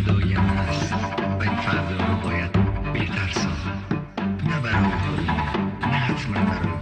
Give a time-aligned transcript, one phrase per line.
[0.00, 0.38] فردای و
[1.42, 2.52] این رو باید
[2.92, 3.92] بهتر ساخت
[4.46, 4.86] نه برای
[5.80, 6.72] نه حتما برای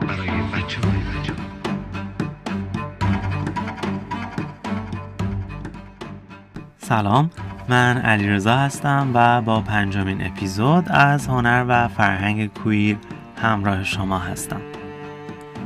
[0.00, 0.92] برای بچه ها
[6.78, 7.30] سلام
[7.68, 12.96] من علیرضا هستم و با پنجمین اپیزود از هنر و فرهنگ کویر
[13.42, 14.73] همراه شما هستم.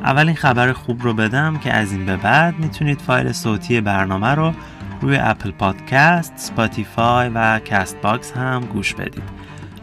[0.05, 4.53] اولین خبر خوب رو بدم که از این به بعد می‌تونید فایل صوتی برنامه رو
[5.01, 9.23] روی Apple Podcasts، Spotify و Castbox هم گوش بدید.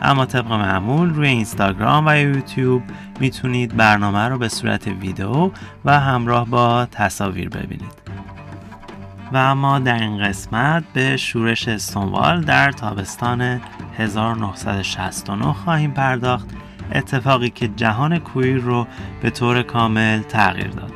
[0.02, 2.84] اما طبق معمول روی اینستاگرام و یوتیوب
[3.20, 5.52] می‌تونید برنامه رو به صورت ویدیو
[5.86, 8.06] و همراه با تصاویر ببینید.
[9.34, 13.62] و اما در این قسمت به شورش استونوال در تابستان
[13.98, 16.48] 1969 خواهیم پرداخت
[16.92, 18.88] اتفاقی که جهان کویر رو
[19.22, 20.92] به طور کامل تغییر داد.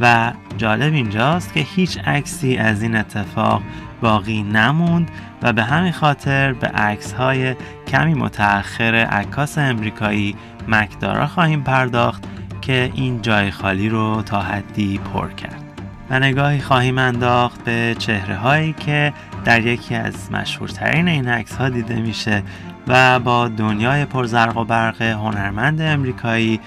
[0.00, 3.62] و جالب اینجاست که هیچ عکسی از این اتفاق
[4.00, 5.10] باقی نموند
[5.42, 7.56] و به همین خاطر به عکس های
[7.88, 10.36] کمی متأخر عکاس امریکایی
[10.68, 12.24] مکدارا خواهیم پرداخت
[12.60, 15.64] که این جای خالی رو تا حدی پر کرد.
[16.10, 19.12] و نگاهی خواهیم انداخت به چهره هایی که
[19.44, 22.42] در یکی از مشهورترین این عکس ها دیده میشه
[22.88, 26.60] و با دنیای پرزرق و برق هنرمند امریکایی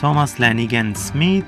[0.00, 1.44] توماس لنیگن سمیت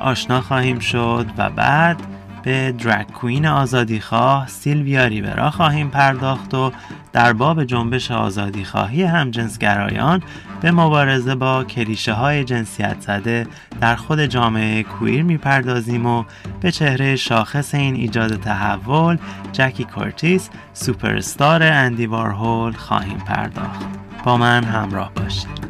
[0.00, 1.96] آشنا خواهیم شد و بعد
[2.42, 6.72] به درک کوین آزادیخواه سیلویا ریورا خواهیم پرداخت و
[7.12, 10.22] در باب جنبش آزادیخواهی همجنسگرایان
[10.60, 13.46] به مبارزه با کلیشه های جنسیت زده
[13.80, 16.24] در خود جامعه کویر می‌پردازیم و
[16.60, 19.18] به چهره شاخص این ایجاد تحول
[19.52, 23.86] جکی کورتیس سوپرستار اندی وارهول خواهیم پرداخت.
[24.24, 25.61] با من همراه باشید.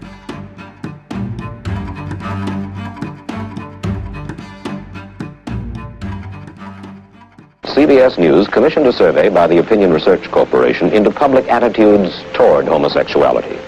[7.92, 13.58] CBS News commissioned a survey by the Opinion Research Corporation into public attitudes toward homosexuality.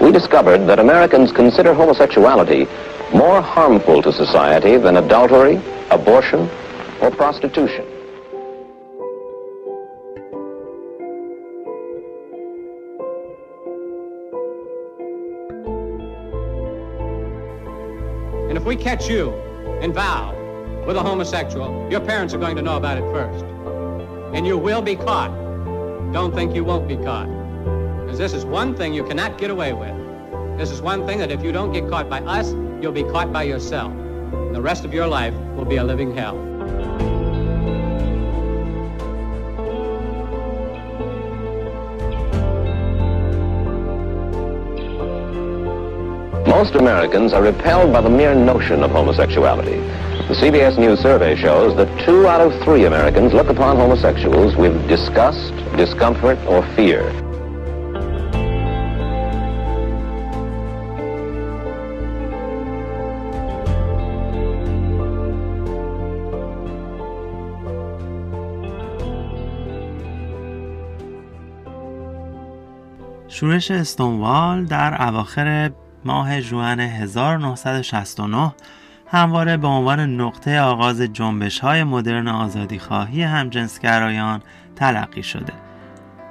[0.00, 2.68] We discovered that Americans consider homosexuality
[3.12, 5.60] more harmful to society than adultery,
[5.90, 6.48] abortion,
[7.00, 7.84] or prostitution.
[18.48, 19.34] And if we catch you
[19.80, 20.36] in vow
[20.86, 23.55] with a homosexual, your parents are going to know about it first.
[24.36, 25.30] And you will be caught.
[26.12, 27.26] Don't think you won't be caught.
[28.04, 29.96] Because this is one thing you cannot get away with.
[30.58, 32.52] This is one thing that if you don't get caught by us,
[32.82, 33.90] you'll be caught by yourself.
[33.92, 36.36] And the rest of your life will be a living hell.
[46.46, 49.78] Most Americans are repelled by the mere notion of homosexuality.
[50.27, 54.87] The CBS News survey shows that two out of three Americans look upon homosexuals with
[54.87, 57.11] disgust, discomfort, or fear.
[73.27, 75.71] شورش استونوال در اواخر
[76.05, 78.51] ماه ژوئن 1969
[79.08, 84.42] همواره به عنوان نقطه آغاز جنبش های مدرن آزادی خواهی همجنسگرایان
[84.76, 85.52] تلقی شده.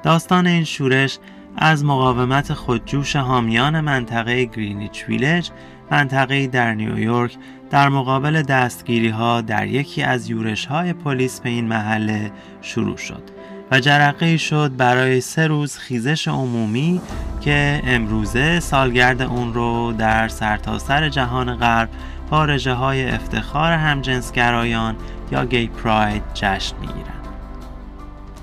[0.03, 1.19] داستان این شورش
[1.57, 5.49] از مقاومت خودجوش حامیان منطقه گرینیچ ویلج
[5.91, 7.37] منطقه در نیویورک
[7.69, 12.31] در مقابل دستگیری ها در یکی از یورش های پلیس به این محله
[12.61, 13.23] شروع شد
[13.71, 17.01] و جرقه شد برای سه روز خیزش عمومی
[17.41, 21.89] که امروزه سالگرد اون رو در سرتاسر سر جهان غرب
[22.29, 24.95] پارجه های افتخار همجنسگرایان
[25.31, 27.27] یا گی پراید جشن می‌گیرند.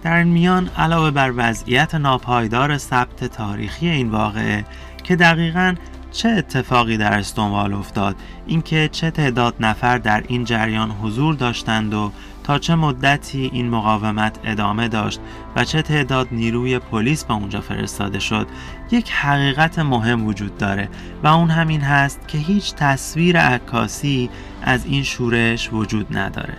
[0.02, 4.64] در این میان علاوه بر وضعیت ناپایدار ثبت تاریخی این واقعه
[5.04, 5.74] که دقیقا
[6.12, 8.16] چه اتفاقی در استونوال افتاد
[8.46, 12.12] اینکه چه تعداد نفر در این جریان حضور داشتند و
[12.44, 15.20] تا چه مدتی این مقاومت ادامه داشت
[15.56, 18.46] و چه تعداد نیروی پلیس به اونجا فرستاده شد
[18.90, 20.88] یک حقیقت مهم وجود داره
[21.22, 24.30] و اون همین هست که هیچ تصویر عکاسی
[24.62, 26.54] از این شورش وجود نداره.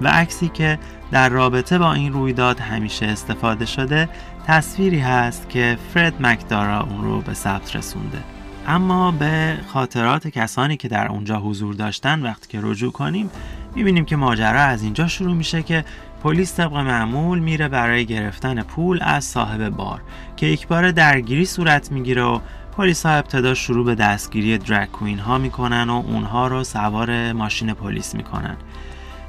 [0.00, 0.78] و عکسی که
[1.10, 4.08] در رابطه با این رویداد همیشه استفاده شده
[4.46, 8.18] تصویری هست که فرد مکدارا اون رو به ثبت رسونده.
[8.66, 13.30] اما به خاطرات کسانی که در اونجا حضور داشتن وقتی که رجوع کنیم
[13.78, 15.84] می‌بینیم که ماجرا از اینجا شروع میشه که
[16.22, 20.00] پلیس طبق معمول میره برای گرفتن پول از صاحب بار
[20.36, 22.40] که یک بار درگیری صورت می‌گیره و
[22.76, 27.72] پلیس ها ابتدا شروع به دستگیری درک کوین ها می‌کنن و اونها رو سوار ماشین
[27.72, 28.56] پلیس می‌کنن.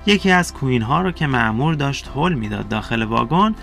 [0.05, 3.55] یکی از کوین ها رو که معمور داشت هل می‌داد داخل واگن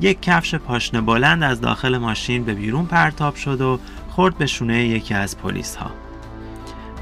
[0.00, 3.78] یک کفش پاشنه بلند از داخل ماشین به بیرون پرتاب شد و
[4.08, 5.90] خورد به شونه یکی از پلیس ها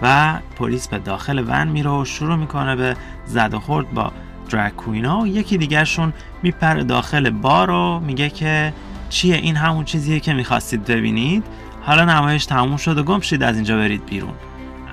[0.02, 2.96] و پلیس به داخل ون میره و شروع می‌کنه به
[3.26, 4.12] زد و خورد با
[4.50, 5.20] درک کوین ها.
[5.20, 6.12] و یکی دیگرشون
[6.42, 8.72] میپره داخل بار و میگه که
[9.08, 11.44] چیه این همون چیزیه که می‌خواستید ببینید؟
[11.82, 14.34] حالا نمایش تموم شد و گم شید از اینجا برید بیرون.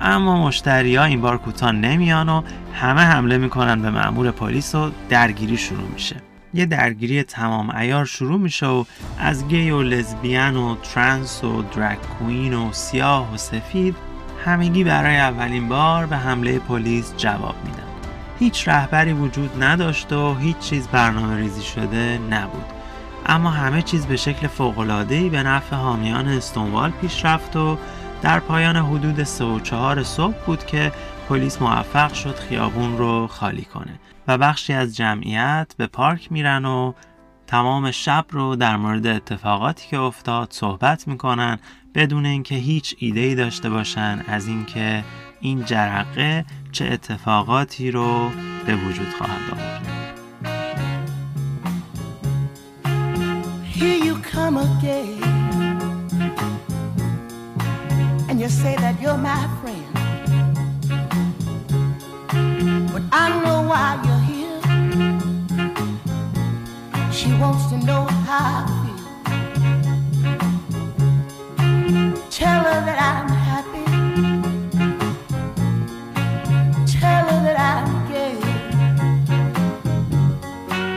[0.00, 2.42] اما مشتری ها این بار کوتاه نمیان و
[2.74, 6.16] همه حمله می‌کنن به مأمور پلیس و درگیری شروع میشه.
[6.54, 8.84] یه درگیری تمام ایار شروع میشه و
[9.18, 13.96] از گی و لزبیان و ترنس و درک کوین و سیاه و سفید
[14.46, 17.82] همگی برای اولین بار به حمله پلیس جواب میدن.
[18.38, 22.64] هیچ رهبری وجود نداشت و هیچ چیز برنامه ریزی شده نبود.
[23.26, 27.78] اما همه چیز به شکل فوقلادهی به نفع حامیان استونوال پیش رفت و
[28.22, 30.92] در پایان حدود 3 و 4 صبح بود که
[31.28, 36.92] پلیس موفق شد خیابون رو خالی کنه و بخشی از جمعیت به پارک میرن و
[37.46, 41.58] تمام شب رو در مورد اتفاقاتی که افتاد صحبت می‌کنن
[41.96, 45.04] بدون اینکه هیچ ایده ای داشته باشن از اینکه
[45.40, 48.30] این جرقه چه اتفاقاتی رو
[48.66, 49.86] به وجود خواهد آورد.
[53.78, 55.22] Here you come again,
[58.28, 59.92] and you say that you're my friend.
[62.92, 64.60] But I know why you're here.
[67.18, 68.75] She wants to know how
[72.36, 73.84] Tell her that I'm happy.
[77.00, 78.36] Tell her that I'm gay.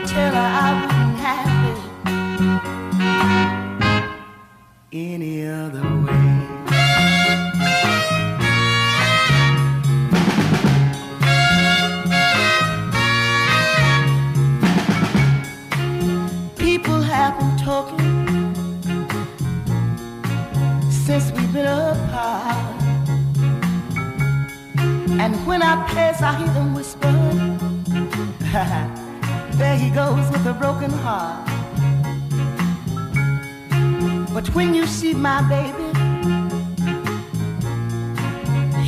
[0.06, 2.79] Tell her I wouldn't have it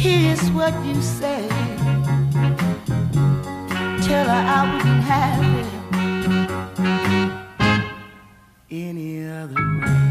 [0.02, 1.46] here's what you say.
[4.06, 5.68] Tell her I wouldn't have it
[8.88, 9.10] any
[9.40, 10.02] other way.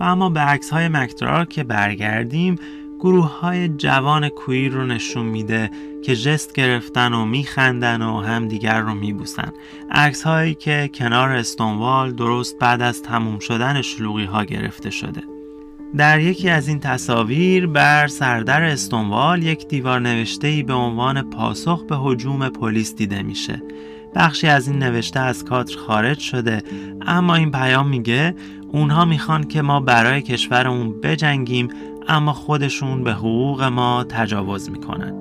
[0.00, 2.58] و اما به عکس های مکدرار که برگردیم
[3.04, 5.70] گروه های جوان کویر رو نشون میده
[6.04, 9.52] که جست گرفتن و میخندن و همدیگر رو میبوسن.
[9.90, 15.22] عکس هایی که کنار استونوال درست بعد از تموم شدن شلوغی ها گرفته شده.
[15.96, 21.82] در یکی از این تصاویر بر سردر استونوال یک دیوار نوشته ای به عنوان پاسخ
[21.82, 23.62] به هجوم پلیس دیده میشه.
[24.14, 26.62] بخشی از این نوشته از کادر خارج شده
[27.06, 28.34] اما این پیام میگه
[28.74, 31.68] اونها می‌خوان که ما برای کشورمون بجنگیم
[32.08, 35.14] اما خودشون به حقوق ما تجاوز می‌کنن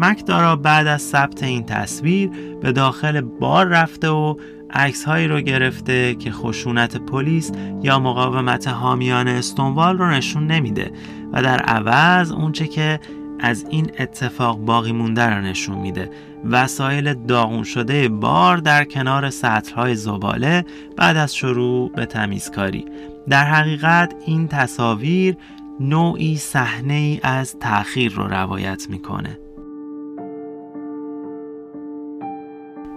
[0.00, 2.30] مکدارا بعد از ثبت این تصویر
[2.62, 4.34] به داخل بار رفته و
[4.70, 7.52] عکس هایی رو گرفته که خشونت پلیس
[7.82, 10.92] یا مقاومت حامیان استونوال رو نشون نمیده
[11.32, 13.00] و در عوض اونچه که
[13.40, 16.10] از این اتفاق باقی مونده رو نشون میده.
[16.50, 20.64] وسایل داغون شده بار در کنار سطرهای زباله
[20.96, 22.84] بعد از شروع به تمیزکاری.
[23.28, 25.36] در حقیقت این تصاویر
[25.80, 29.38] نوعی صحنه ای از تأخیر رو روایت می‌کنه.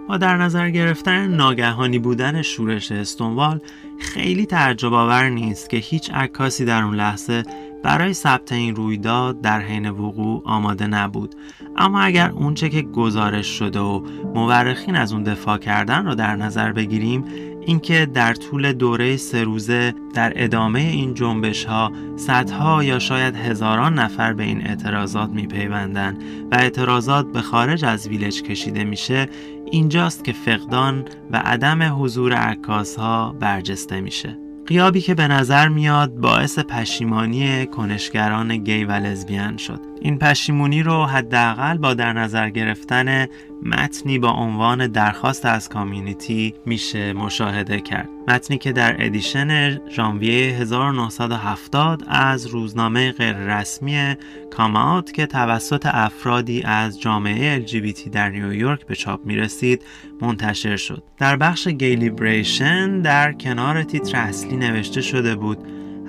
[0.08, 3.60] با در نظر گرفتن ناگهانی بودن شورش استونوال
[4.00, 7.44] خیلی تعجب آور نیست که هیچ عکاسی در اون لحظه
[7.84, 11.36] برای ثبت این رویداد در حین وقوع آماده نبود.
[11.78, 14.02] اما اگر اونچه که گزارش شده و
[14.36, 17.24] مورخین از اون دفاع کردن رو در نظر بگیریم
[17.68, 24.00] اینکه در طول دوره سه روزه در ادامه این جنبش ها صدها یا شاید هزاران
[24.00, 26.18] نفر به این اعتراضات میپیوندن
[26.52, 29.30] و اعتراضات به خارج از ویلج کشیده میشه
[29.72, 34.38] اینجاست که فقدان و عدم حضور عکاس ها برجسته میشه.
[34.68, 39.80] قیابی که به نظر میاد باعث پشیمانی کنشگران گی و لزبیان شد.
[40.01, 43.27] این پشیمونی رو حداقل با در نظر گرفتن
[43.63, 48.10] متنی با عنوان درخواست از community میشه مشاهده کرد.
[48.27, 54.16] متنی که در edition ژانویه 1970 از روزنامه غیررسمی
[54.52, 59.82] Come Out که توسط افرادی از جامعه LGBT در نیویورک به چاپ می‌رسید
[60.22, 61.04] منتشر شد.
[61.18, 65.58] در بخش Gay Liberation در کنار تیتر اصلی نوشته شده بود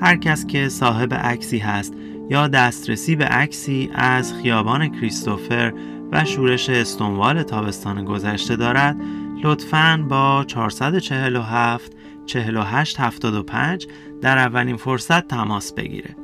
[0.00, 1.94] هر کس که صاحب عکسی هست
[2.30, 5.72] یا دسترسی به عکسی از خیابان کریستوفر
[6.12, 8.96] و شورش استونوال تابستان گذشته دارد
[9.42, 11.92] لطفاً با 447
[12.26, 13.86] 4875
[14.22, 16.16] در اولین فرصت تماس بگیره.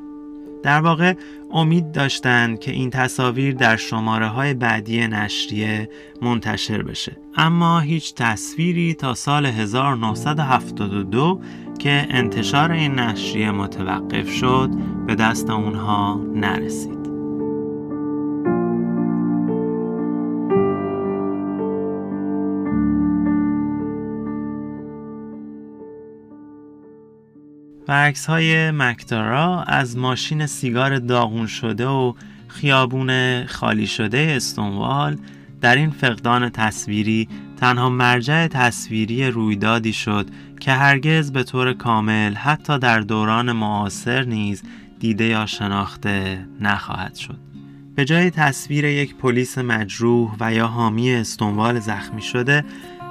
[0.62, 1.14] در واقع
[1.52, 5.88] امید داشتند که این تصاویر در شماره های بعدی نشریه
[6.22, 7.16] منتشر بشه.
[7.36, 11.40] اما هیچ تصویری تا سال 1972
[11.78, 14.70] که انتشار این نشریه متوقف شد
[15.06, 17.04] به دست اونها نرسید.
[27.88, 32.12] و عکس های مکتارا از ماشین سیگار داغون شده و
[32.48, 35.16] خیابون خالی شده استونوال
[35.60, 37.28] در این فقدان تصویری
[37.64, 40.26] تنها مرجع تصویری رویدادی شد
[40.60, 44.62] که هرگز به طور کامل حتی در دوران معاصر نیز
[44.98, 47.36] دیده یا شناخته نخواهد شد.
[47.94, 52.64] به جای تصویر یک پلیس مجروح و یا حامی استونوال زخمی شده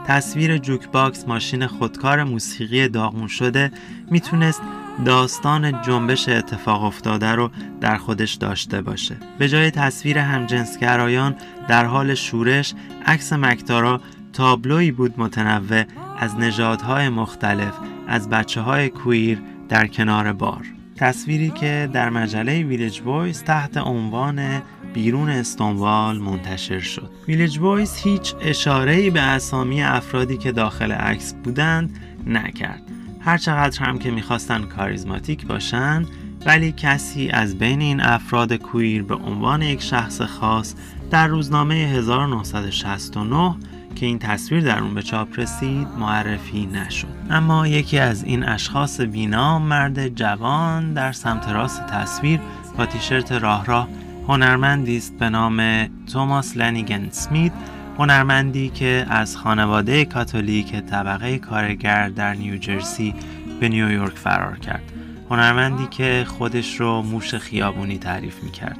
[0.07, 3.72] تصویر jukebox ماشین خودکار موسیقی داغون شده
[4.12, 4.62] می‌تونست
[5.05, 11.36] داستان جنبش اتفاق افتاده رو در خودش داشته باشه به جای تصویر همجنسگرایان
[11.67, 12.74] در حال شورش
[13.05, 14.01] عکس مکتارا
[14.34, 15.84] تابلویی بود متنوع
[16.20, 17.74] از نژادهای مختلف
[18.08, 20.66] از بچه های کویر در کنار بار.
[20.96, 24.62] تصویری که در مجله ویلج بویز تحت عنوان
[24.94, 27.12] بیرون استانبول منتشر شد.
[27.28, 32.82] ویلج بویز هیچ اشاره‌ای به اسامی افرادی که داخل عکس بودند نکرد.
[33.20, 36.06] هرچقدر هم که می‌خواستن کاریزماتیک باشن
[36.46, 40.75] ولی کسی از بین این افراد کویر به عنوان یک شخص خاص
[41.12, 43.56] در روزنامه 1969
[43.95, 47.07] که این تصویر در اون به چاپ رسید معرفی نشد.
[47.29, 52.39] اما یکی از این اشخاص بینام مرد جوان در سمت راست تصویر
[52.77, 53.88] با تیشرت راه راه
[54.27, 57.51] هنرمندی است به نام توماس لنیگن سمیت
[57.97, 63.15] هنرمندی که از خانواده کاتولیک طبقه کارگر در نیوجرسی
[63.59, 64.83] به نیویورک فرار کرد.
[65.29, 68.77] هنرمندی که خودش رو موش خیابونی تعریف می کرد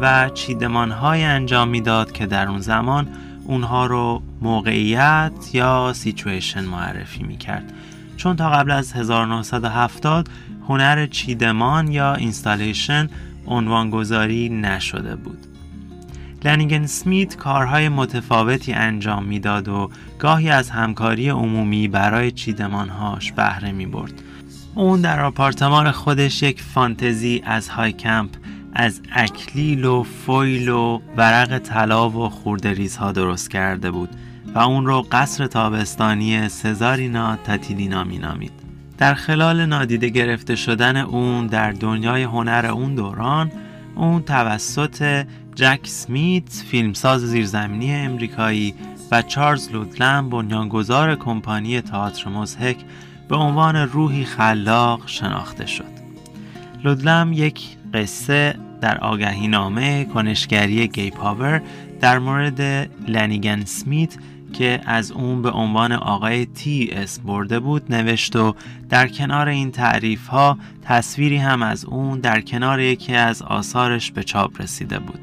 [0.00, 3.08] و چیدمانهای انجام می‌داد که در اون زمان
[3.44, 7.72] اونها رو موقعیت یا سیچویشن معرفی می کرد
[8.16, 10.28] چون تا قبل از 1970
[10.68, 13.08] هنر چیدمان یا installation
[13.46, 15.38] عنوانگذاری نشده بود
[16.44, 23.86] لنیگن اسمیت کارهای متفاوتی انجام می‌داد و گاهی از همکاری عمومی برای چیدمانهاش بهره می
[23.86, 24.12] برد.
[24.74, 28.30] اون در آپارتمان خودش یک فانتزی از high camp
[28.74, 34.08] از اکلیل و فویل و ورق طلا و خوردریزها درست کرده بود
[34.54, 38.52] و اون رو قصر تابستانی سزارینا تاتیلینا می نامید.
[38.98, 43.50] در خلال نادیده گرفته شدن اون در دنیای هنر اون دوران
[43.94, 48.74] اون توسط جک سمیت فیلمساز زیرزمینی امریکایی
[49.10, 52.76] و چارلز لودلم بنیانگذار کمپانی تئاتر مزهک
[53.28, 55.92] به عنوان روحی خلاق شناخته شد
[56.84, 61.62] لودلم یک قصه در آگهی نامه کنشگری Gay Power
[62.00, 62.60] در مورد
[63.08, 64.16] لنیگن اسمیت
[64.52, 68.54] که از اون به عنوان آقای تی اسم برده بود نوشت و
[68.88, 74.22] در کنار این تعریف ها تصویری هم از اون در کنار یکی از آثارش به
[74.22, 75.20] چاپ رسیده بود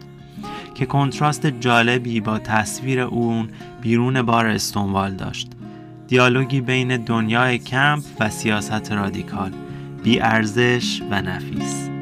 [0.75, 3.49] که کنتراست جالبی با تصویر اون
[3.81, 5.51] بیرون بار استونوال داشت.
[6.07, 9.51] دیالوگی بین دنیای کمپ و سیاست رادیکال
[10.03, 11.98] بی ارزش و نفیس.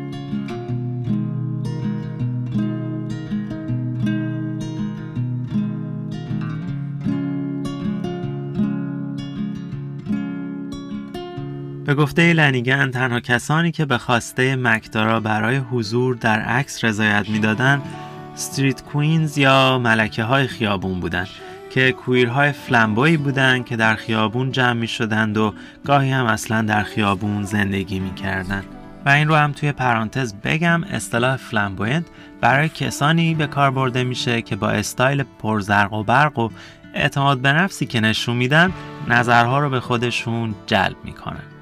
[11.88, 17.82] به گفته لنیگن تنها کسانی که به خواسته مکدارا برای حضور در عکس رضایت می‌دادند
[18.34, 21.27] استریت کوینز یا ملکه های خیابون بودند
[21.70, 25.53] که کویرهای فلمبویی بودند که در خیابون جمع می شدند و
[25.86, 28.63] گاهی هم اصلا در خیابون زندگی می کردن.
[29.06, 32.06] و این رو هم توی پرانتز بگم اصطلاح flamboyant
[32.41, 36.50] برای کسانی به کار برده میشه که با استایل پرزرق و برق و
[36.94, 38.72] اعتماد به نفسی که نشون میدن
[39.08, 41.57] نظرها رو به خودشون جلب می‌کنن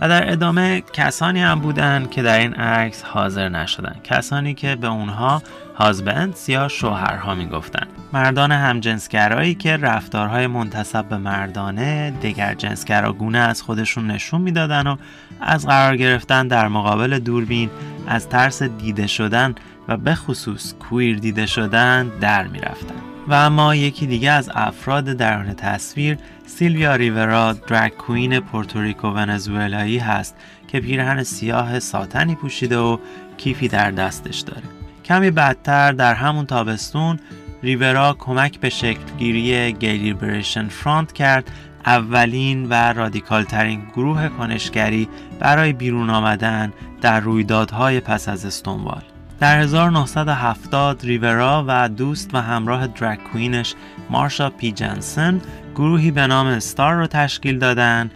[0.00, 4.86] و در ادامه کسانی هم بودند که در این عکس حاضر نشدند کسانی که به
[4.86, 5.42] اونها
[5.74, 14.10] husbands یا شوهرها می‌گفتند مردان همجنسگرایی که رفتارهای منتصب به مردانه دگر جنسگراگونه از خودشون
[14.10, 14.96] نشون می‌دادن و
[15.40, 17.70] از قرار گرفتن در مقابل دوربین
[18.06, 19.54] از ترس دیده شدن
[19.88, 23.13] و به خصوص کویر دیده شدن در می‌رفتن.
[23.28, 30.36] و اما یکی دیگه از افراد درون تصویر سیلویا ریورا درک کوین پورتوریکو ونزوئلایی هست
[30.68, 32.98] که پیرهن سیاه ساتنی پوشیده و
[33.36, 34.62] کیفی در دستش داره.
[35.04, 37.18] کمی بعدتر در همون تابستون
[37.62, 41.50] ریورا کمک به شکلگیری گی لیبریشن فرانت کرد
[41.86, 45.08] اولین و رادیکال ترین گروه کنشگری
[45.40, 49.02] برای بیرون آمدن در رویدادهای پس از استونوال
[49.44, 53.74] در 1970 ریورا و دوست و همراه drag queen ش
[54.10, 55.40] مارشا پی جانسون
[55.74, 58.10] گروهی به نام استار رو تشکیل دادن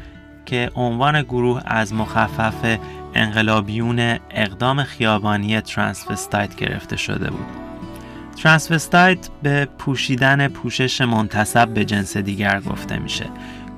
[0.47, 2.79] که عنوان گروه از مخفف
[3.15, 7.47] انقلابیون اقدام خیابانی transvestite گرفته شده بود.
[8.43, 13.27] transvestite به پوشیدن پوشش منتصب به جنس دیگر گفته میشه.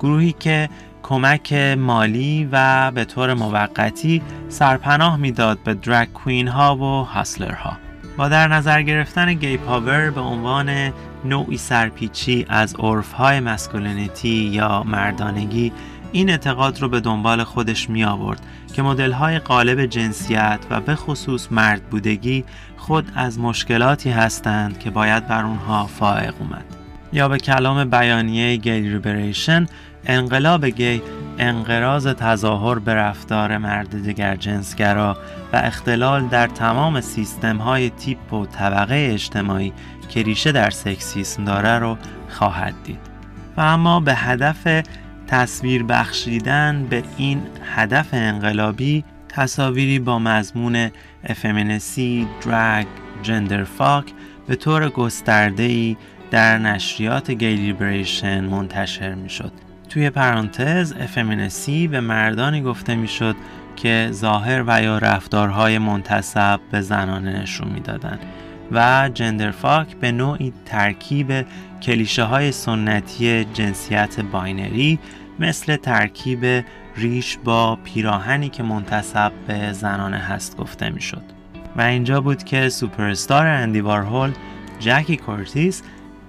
[0.00, 0.69] گروهی که
[1.11, 7.76] کمک مالی و به طور موقتی سرپناه می‌داد به درک کوین ها و هاسلر ها
[8.17, 10.93] با در نظر گرفتن گی پاور به عنوان
[11.25, 15.73] نوعی سرپیچی از عرف های مسکولینیتی یا مردانگی
[16.12, 18.40] این اعتقاد رو به دنبال خودش می آورد
[18.73, 22.45] که مدل های قالب جنسیت و به خصوص مرد بودگی
[22.76, 26.64] خود از مشکلاتی هستند که باید بر اونها فائق اومد.
[27.12, 29.67] یا به کلام بیانیه Gay Liberation
[30.07, 31.02] انقلاب گی
[31.38, 35.17] انقراض تظاهر به رفتار مرد دگرجنسگرا
[35.52, 39.73] و اختلال در تمام سیستم های تیپ و طبقه اجتماعی
[40.09, 41.97] که ریشه در سکسیسم داره رو
[42.28, 42.99] خواهد دید
[43.57, 44.83] و اما به هدف
[45.26, 47.42] تصویر بخشیدن به این
[47.75, 50.90] هدف انقلابی تصاویری با مضمون
[51.25, 52.87] effeminacy، drag،
[53.23, 54.05] genderfuck
[54.47, 55.97] به طور گسترده‌ای
[56.30, 59.70] در نشریات Gay Liberation منتشر می شد.
[59.90, 63.37] توی پرانتز effeminacy به مردانی گفته می شد
[63.76, 68.20] که ظاهر و یا رفتارهای منتصب به زنانه نشون می‌دادند
[68.73, 71.47] و genderfuck به نوعی ترکیب
[71.82, 74.99] کلیشه های سنتی جنسیت binary
[75.38, 76.64] مثل ترکیب
[76.97, 81.23] ریش با پیراهنی که منتصب به زنانه هست گفته می‌شد.
[81.76, 84.30] و اینجا بود که سوپرستار اندی وارهول
[84.80, 85.83] جکی کورتیس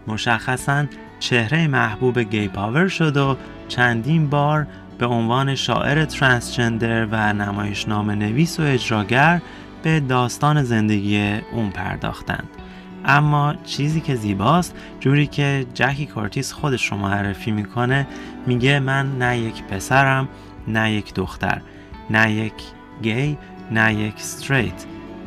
[0.08, 0.86] مشخصا
[1.22, 8.60] چهره محبوب Gay Power شد و چندین بار به عنوان شاعر transgender و نمایشنامه نویس
[8.60, 9.42] و اجراگر
[9.84, 12.50] به داستان زندگی اون پرداختند.
[13.06, 18.08] اما چیزی که زیباست جوری که جکی کورتیس خودش رو معرفی می‌کنه
[18.46, 20.28] میگه من نه یک پسرم
[20.68, 21.62] نه یک دختر
[22.10, 22.54] نه یک
[23.02, 23.38] گی
[23.72, 24.86] نه یک ستریت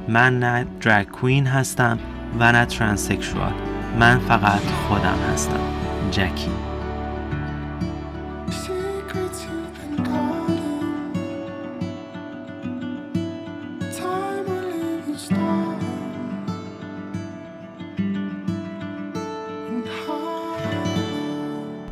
[0.08, 1.98] من نه درگ کوین هستم
[2.40, 3.52] و نه ترانسکشوال
[4.00, 5.83] من فقط خودم هستم.
[6.10, 6.50] جکی.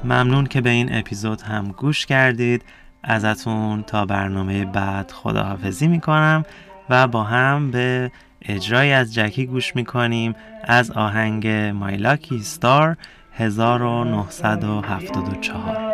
[0.05, 2.65] ممنون که به این اپیزود هم گوش کردید.
[3.03, 6.45] ازتون تا برنامه بعد خداحافظی می‌کنم
[6.91, 8.11] و با هم به
[8.43, 10.35] اجرای از جکی گوش می‌کنیم.
[10.65, 12.97] از آهنگ مایلاکی ستار
[13.39, 15.92] 1974